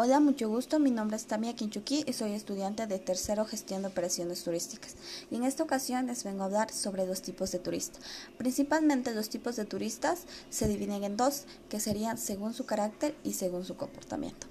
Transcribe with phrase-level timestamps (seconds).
[0.00, 0.78] Hola, mucho gusto.
[0.78, 4.94] Mi nombre es Tamia Quinchuqui y soy estudiante de tercero gestión de operaciones turísticas.
[5.28, 8.00] Y en esta ocasión les vengo a hablar sobre dos tipos de turistas.
[8.36, 13.32] Principalmente los tipos de turistas se dividen en dos, que serían según su carácter y
[13.32, 14.46] según su comportamiento.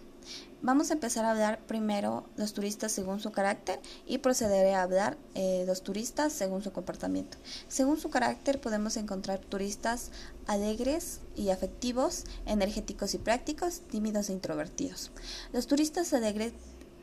[0.62, 5.18] Vamos a empezar a hablar primero los turistas según su carácter y procederé a hablar
[5.36, 7.38] eh, los turistas según su comportamiento.
[7.68, 10.12] Según su carácter podemos encontrar turistas
[10.48, 15.12] alegres y afectivos, energéticos y prácticos, tímidos e introvertidos.
[15.54, 16.54] Los turistas alegres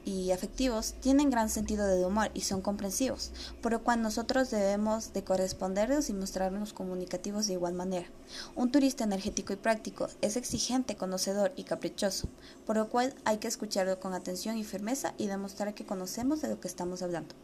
[0.04, 3.32] y afectivos tienen gran sentido de humor y son comprensivos,
[3.62, 8.06] por lo cual nosotros debemos de corresponderlos y mostrarnos comunicativos de igual manera.
[8.54, 12.28] Un turista energético y práctico es exigente, conocedor y caprichoso,
[12.66, 16.48] por lo cual hay que escucharlo con atención y firmeza y demostrar que conocemos de
[16.48, 17.34] lo que estamos hablando.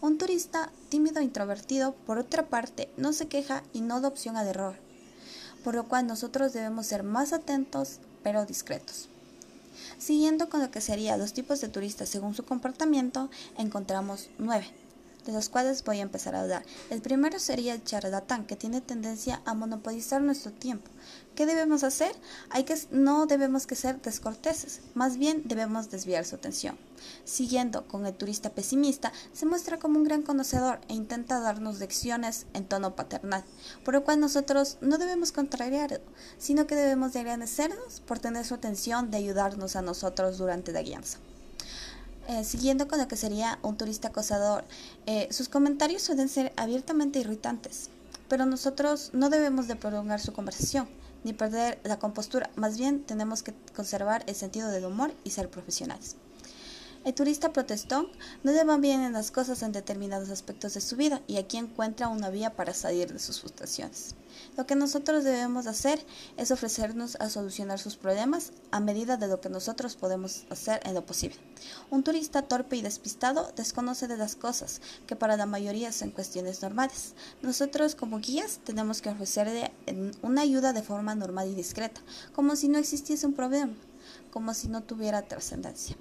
[0.00, 4.36] Un turista tímido e introvertido, por otra parte, no se queja y no da opción
[4.36, 4.76] al error,
[5.62, 9.08] por lo cual nosotros debemos ser más atentos pero discretos.
[9.98, 14.66] Siguiendo con lo que serían los tipos de turistas según su comportamiento, encontramos nueve,
[15.24, 16.64] de los cuales voy a empezar a hablar.
[16.90, 20.90] El primero sería el charlatán, que tiene tendencia a monopolizar nuestro tiempo.
[21.34, 22.12] ¿Qué debemos hacer?
[22.50, 26.76] Hay que, no debemos que ser descorteses, más bien debemos desviar su atención.
[27.24, 32.46] Siguiendo con el turista pesimista, se muestra como un gran conocedor e intenta darnos lecciones
[32.52, 33.44] en tono paternal,
[33.84, 36.00] por lo cual nosotros no debemos contrariarlo,
[36.38, 40.82] sino que debemos de agradecernos por tener su atención de ayudarnos a nosotros durante la
[40.82, 41.18] guianza.
[42.28, 44.64] Eh, siguiendo con lo que sería un turista acosador,
[45.06, 47.90] eh, sus comentarios suelen ser abiertamente irritantes,
[48.28, 50.88] pero nosotros no debemos de prolongar su conversación
[51.24, 55.50] ni perder la compostura, más bien tenemos que conservar el sentido del humor y ser
[55.50, 56.16] profesionales.
[57.02, 58.08] El turista protestón
[58.42, 61.56] no le van bien en las cosas en determinados aspectos de su vida y aquí
[61.56, 64.14] encuentra una vía para salir de sus frustraciones.
[64.58, 66.04] Lo que nosotros debemos hacer
[66.36, 70.92] es ofrecernos a solucionar sus problemas a medida de lo que nosotros podemos hacer en
[70.92, 71.38] lo posible.
[71.88, 76.60] Un turista torpe y despistado desconoce de las cosas que para la mayoría son cuestiones
[76.60, 77.14] normales.
[77.40, 79.72] Nosotros como guías tenemos que ofrecerle
[80.20, 82.02] una ayuda de forma normal y discreta,
[82.34, 83.72] como si no existiese un problema,
[84.30, 85.96] como si no tuviera trascendencia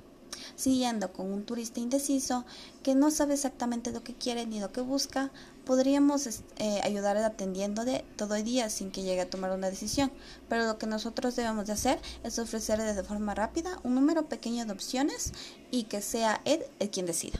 [0.55, 2.45] siguiendo con un turista indeciso
[2.83, 5.31] que no sabe exactamente lo que quiere ni lo que busca,
[5.65, 6.27] podríamos
[6.57, 10.11] eh, ayudarle atendiéndole todo el día sin que llegue a tomar una decisión.
[10.47, 14.65] Pero lo que nosotros debemos de hacer es ofrecerle de forma rápida un número pequeño
[14.65, 15.31] de opciones
[15.71, 17.39] y que sea él el quien decida.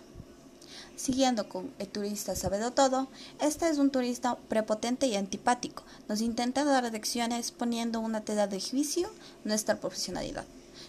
[1.00, 3.08] Siguiendo con el turista sabedo todo,
[3.40, 5.84] este es un turista prepotente y antipático.
[6.10, 9.10] Nos intenta dar lecciones poniendo una tela de juicio
[9.46, 10.46] nuestra profesionalidad.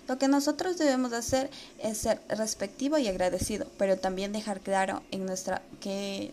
[0.08, 5.26] Lo que nosotros debemos hacer es ser respectivo y agradecido, pero también dejar claro en
[5.26, 6.32] nuestra que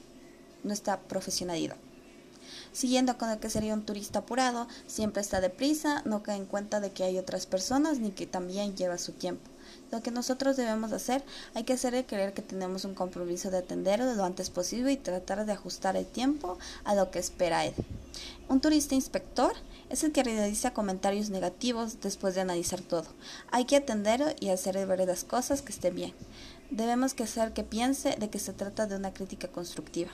[0.63, 1.77] nuestra profesionalidad.
[2.71, 6.79] Siguiendo con lo que sería un turista apurado, siempre está deprisa, no cae en cuenta
[6.79, 9.49] de que hay otras personas ni que también lleva su tiempo.
[9.91, 11.23] Lo que nosotros debemos hacer,
[11.53, 15.45] hay que hacerle creer que tenemos un compromiso de atenderlo lo antes posible y tratar
[15.45, 17.73] de ajustar el tiempo a lo que espera él.
[18.49, 19.53] Un turista inspector
[19.89, 23.07] es el que realiza comentarios negativos después de analizar todo.
[23.51, 26.13] Hay que atenderlo y hacerle ver las cosas que estén bien.
[26.69, 30.11] Debemos que hacer que piense de que se trata de una crítica constructiva.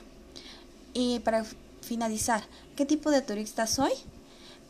[0.92, 1.44] Y para
[1.80, 2.44] finalizar,
[2.76, 3.92] ¿qué tipo de turista soy?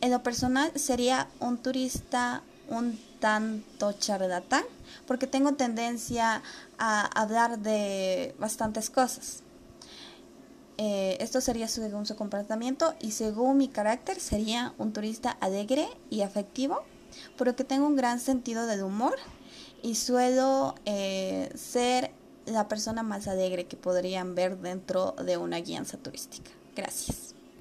[0.01, 4.63] En lo personal sería un turista un tanto charlatán,
[5.07, 6.41] porque tengo tendencia
[6.77, 9.44] a hablar de bastantes cosas.
[10.77, 16.21] Eh, esto sería según su comportamiento y según mi carácter sería un turista alegre y
[16.21, 16.83] afectivo,
[17.37, 19.15] porque tengo un gran sentido del humor
[19.81, 22.11] y suelo eh, ser
[22.45, 26.51] la persona más alegre que podrían ver dentro de una guianza turística.
[26.75, 27.34] Gracias.